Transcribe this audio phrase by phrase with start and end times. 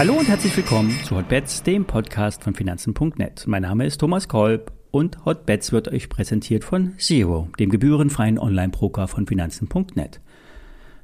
[0.00, 3.44] Hallo und herzlich willkommen zu Hotbets, dem Podcast von Finanzen.net.
[3.46, 9.08] Mein Name ist Thomas Kolb und Hotbets wird euch präsentiert von Zero, dem gebührenfreien Online-Broker
[9.08, 10.20] von Finanzen.net.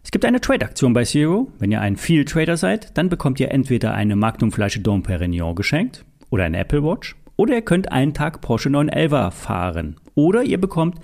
[0.02, 1.53] Es gibt eine Trade-Aktion bei Zero.
[1.59, 6.45] Wenn ihr ein Field-Trader seid, dann bekommt ihr entweder eine Magnum-Flasche Dom Perignon geschenkt oder
[6.45, 11.01] eine Apple Watch oder ihr könnt einen Tag Porsche 911 fahren oder ihr bekommt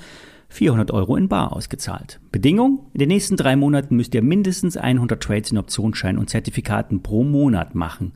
[0.53, 2.21] 400 Euro in Bar ausgezahlt.
[2.30, 2.87] Bedingung?
[2.93, 7.25] In den nächsten drei Monaten müsst ihr mindestens 100 Trades in Optionsscheinen und Zertifikaten pro
[7.25, 8.13] Monat machen.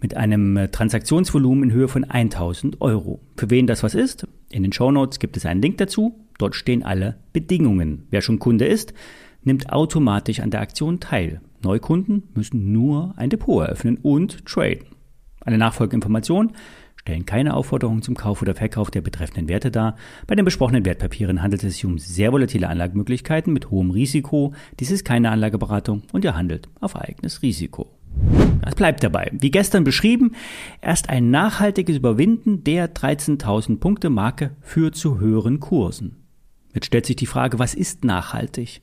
[0.00, 3.20] Mit einem äh, Transaktionsvolumen in Höhe von 1000 Euro.
[3.36, 4.26] Für wen das was ist?
[4.50, 6.14] In den Show Notes gibt es einen Link dazu.
[6.38, 8.06] Dort stehen alle Bedingungen.
[8.10, 8.94] Wer schon Kunde ist,
[9.42, 11.40] nimmt automatisch an der Aktion teil.
[11.64, 14.86] Neukunden müssen nur ein Depot eröffnen und traden.
[15.40, 16.52] Eine Nachfolgeinformation
[17.02, 19.96] stellen keine Aufforderung zum Kauf oder Verkauf der betreffenden Werte dar.
[20.28, 24.54] Bei den besprochenen Wertpapieren handelt es sich um sehr volatile Anlagemöglichkeiten mit hohem Risiko.
[24.78, 27.90] Dies ist keine Anlageberatung und ihr handelt auf eigenes Risiko.
[28.64, 29.32] Es bleibt dabei.
[29.32, 30.32] Wie gestern beschrieben,
[30.80, 36.18] erst ein nachhaltiges Überwinden der 13.000 Punkte Marke führt zu höheren Kursen.
[36.72, 38.80] Jetzt stellt sich die Frage, was ist nachhaltig?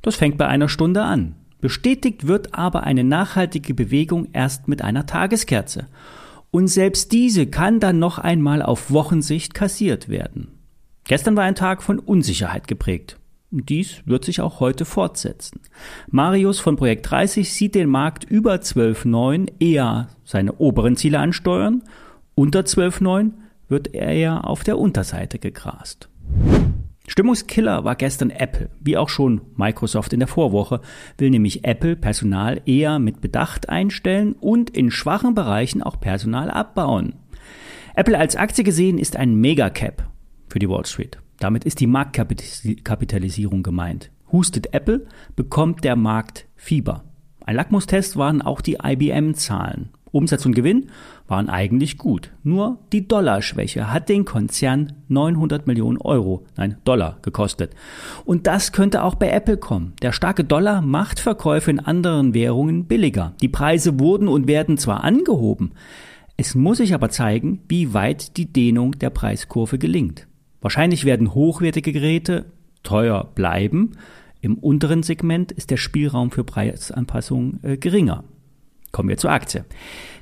[0.00, 1.34] Das fängt bei einer Stunde an.
[1.60, 5.88] Bestätigt wird aber eine nachhaltige Bewegung erst mit einer Tageskerze.
[6.52, 10.48] Und selbst diese kann dann noch einmal auf Wochensicht kassiert werden.
[11.04, 13.18] Gestern war ein Tag von Unsicherheit geprägt.
[13.50, 15.60] Dies wird sich auch heute fortsetzen.
[16.10, 21.82] Marius von Projekt 30 sieht den Markt über 12,9 eher seine oberen Ziele ansteuern.
[22.34, 23.32] Unter 12,9
[23.68, 26.10] wird er eher auf der Unterseite gegrast.
[27.12, 30.80] Stimmungskiller war gestern Apple, wie auch schon Microsoft in der Vorwoche,
[31.18, 37.16] will nämlich Apple Personal eher mit Bedacht einstellen und in schwachen Bereichen auch Personal abbauen.
[37.94, 40.08] Apple als Aktie gesehen ist ein Megacap
[40.48, 41.18] für die Wall Street.
[41.38, 44.10] Damit ist die Marktkapitalisierung gemeint.
[44.32, 47.04] Hustet Apple, bekommt der Markt Fieber.
[47.44, 49.90] Ein Lackmustest waren auch die IBM-Zahlen.
[50.12, 50.86] Umsatz und Gewinn
[51.26, 52.30] waren eigentlich gut.
[52.44, 57.74] Nur die Dollarschwäche hat den Konzern 900 Millionen Euro, nein, Dollar gekostet.
[58.24, 59.94] Und das könnte auch bei Apple kommen.
[60.02, 63.34] Der starke Dollar macht Verkäufe in anderen Währungen billiger.
[63.40, 65.72] Die Preise wurden und werden zwar angehoben,
[66.36, 70.26] es muss sich aber zeigen, wie weit die Dehnung der Preiskurve gelingt.
[70.60, 72.46] Wahrscheinlich werden hochwertige Geräte
[72.82, 73.92] teuer bleiben.
[74.40, 78.24] Im unteren Segment ist der Spielraum für Preisanpassungen äh, geringer.
[78.92, 79.64] Kommen wir zur Aktie.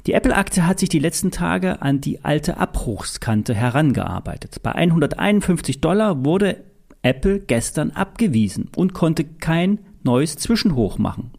[0.06, 4.62] Die Apple-Aktie hat sich die letzten Tage an die alte Abbruchskante herangearbeitet.
[4.62, 6.64] Bei 151 Dollar wurde
[7.02, 11.32] Apple gestern abgewiesen und konnte kein neues Zwischenhoch machen.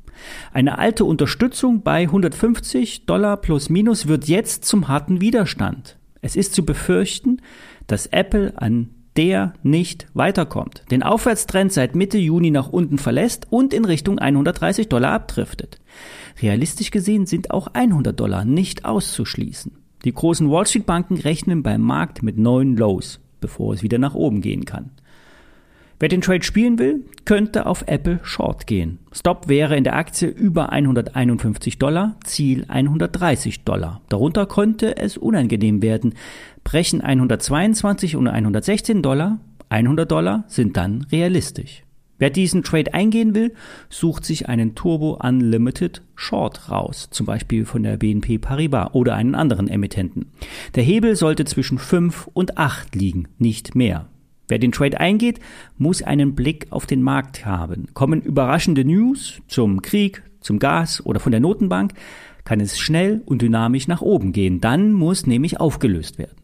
[0.53, 5.98] Eine alte Unterstützung bei 150 Dollar plus minus wird jetzt zum harten Widerstand.
[6.22, 7.42] Es ist zu befürchten,
[7.88, 13.73] dass Apple an der nicht weiterkommt, den Aufwärtstrend seit Mitte Juni nach unten verlässt und
[13.73, 15.79] in Richtung 130 Dollar abdriftet.
[16.41, 19.73] Realistisch gesehen sind auch 100 Dollar nicht auszuschließen.
[20.05, 24.16] Die großen Wall Street Banken rechnen beim Markt mit neuen Lows, bevor es wieder nach
[24.16, 24.91] oben gehen kann.
[26.01, 28.97] Wer den Trade spielen will, könnte auf Apple Short gehen.
[29.12, 34.01] Stop wäre in der Aktie über 151 Dollar, Ziel 130 Dollar.
[34.09, 36.16] Darunter könnte es unangenehm werden.
[36.63, 41.84] Brechen 122 und 116 Dollar, 100 Dollar sind dann realistisch.
[42.18, 43.53] Wer diesen Trade eingehen will,
[43.89, 49.35] sucht sich einen Turbo Unlimited Short raus, zum Beispiel von der BNP Paribas oder einen
[49.35, 50.31] anderen Emittenten.
[50.73, 54.07] Der Hebel sollte zwischen 5 und 8 liegen, nicht mehr.
[54.51, 55.39] Wer den Trade eingeht,
[55.78, 57.88] muss einen Blick auf den Markt haben.
[57.94, 61.94] Kommen überraschende News zum Krieg, zum Gas oder von der Notenbank,
[62.44, 64.59] kann es schnell und dynamisch nach oben gehen.
[64.59, 66.35] Dann muss nämlich aufgelöst werden.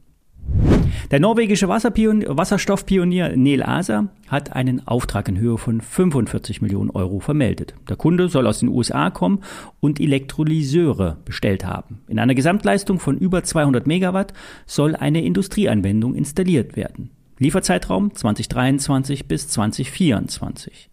[1.12, 7.76] Der norwegische Wasserstoffpionier Neil Asa hat einen Auftrag in Höhe von 45 Millionen Euro vermeldet.
[7.90, 9.40] Der Kunde soll aus den USA kommen
[9.82, 12.00] und Elektrolyseure bestellt haben.
[12.08, 14.32] In einer Gesamtleistung von über 200 Megawatt
[14.66, 17.10] soll eine Industrieanwendung installiert werden.
[17.40, 20.90] Lieferzeitraum 2023 bis 2024.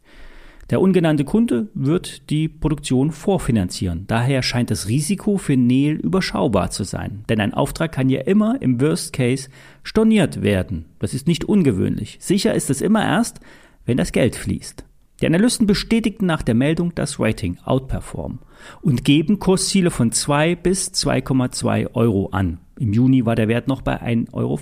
[0.71, 4.05] Der ungenannte Kunde wird die Produktion vorfinanzieren.
[4.07, 7.25] Daher scheint das Risiko für Neil überschaubar zu sein.
[7.29, 9.49] Denn ein Auftrag kann ja immer im Worst Case
[9.83, 10.87] storniert werden.
[10.99, 12.17] Das ist nicht ungewöhnlich.
[12.21, 13.41] Sicher ist es immer erst,
[13.85, 14.85] wenn das Geld fließt.
[15.21, 18.41] Die Analysten bestätigten nach der Meldung das Rating Outperform
[18.83, 22.59] und geben Kursziele von 2 bis 2,2 Euro an.
[22.79, 24.59] Im Juni war der Wert noch bei 1,15 Euro.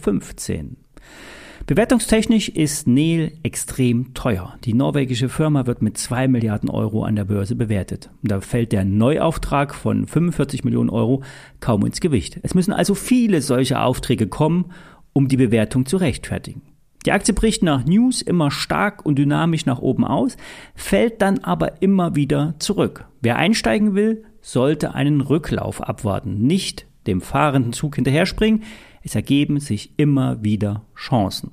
[1.67, 4.57] Bewertungstechnisch ist Nel extrem teuer.
[4.65, 8.11] Die norwegische Firma wird mit 2 Milliarden Euro an der Börse bewertet.
[8.23, 11.23] Da fällt der Neuauftrag von 45 Millionen Euro
[11.61, 12.41] kaum ins Gewicht.
[12.43, 14.73] Es müssen also viele solche Aufträge kommen,
[15.13, 16.63] um die Bewertung zu rechtfertigen.
[17.07, 20.37] Die Aktie bricht nach News immer stark und dynamisch nach oben aus,
[20.75, 23.07] fällt dann aber immer wieder zurück.
[23.21, 28.63] Wer einsteigen will, sollte einen Rücklauf abwarten, nicht dem fahrenden Zug hinterherspringen.
[29.03, 31.53] Es ergeben sich immer wieder Chancen.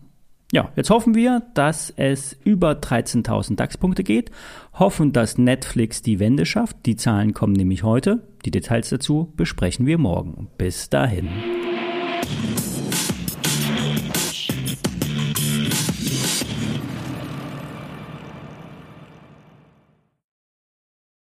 [0.51, 4.31] Ja, jetzt hoffen wir, dass es über 13.000 DAX-Punkte geht,
[4.73, 6.77] hoffen, dass Netflix die Wende schafft.
[6.87, 8.27] Die Zahlen kommen nämlich heute.
[8.45, 10.47] Die Details dazu besprechen wir morgen.
[10.57, 11.29] Bis dahin.